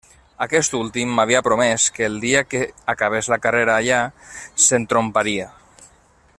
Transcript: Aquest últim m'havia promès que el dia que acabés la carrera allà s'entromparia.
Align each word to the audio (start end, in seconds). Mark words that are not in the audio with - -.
Aquest 0.43 0.71
últim 0.77 1.11
m'havia 1.17 1.41
promès 1.47 1.85
que 1.97 2.07
el 2.07 2.17
dia 2.23 2.41
que 2.53 2.63
acabés 2.95 3.31
la 3.35 3.39
carrera 3.45 3.77
allà 3.83 4.01
s'entromparia. 4.69 5.51